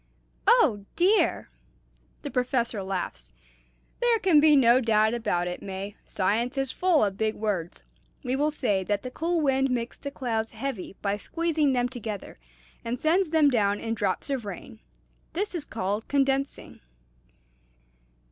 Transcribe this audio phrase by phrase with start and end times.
[0.47, 1.51] "Oh dear!"
[2.23, 3.31] The Professor laughs.
[4.01, 7.83] "There can be no doubt about it, May, science is full of big words.
[8.23, 12.39] We will say that the cool wind makes the clouds heavy by squeezing them together,
[12.83, 14.79] and sends them down in drops of rain.
[15.33, 16.79] This is called condensing."